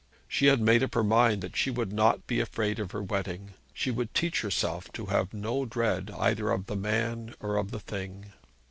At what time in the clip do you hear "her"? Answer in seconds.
0.95-1.03, 2.89-3.03